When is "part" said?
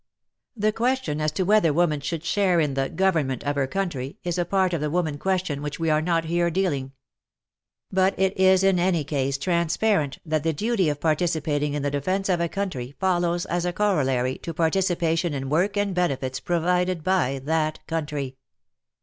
4.45-4.73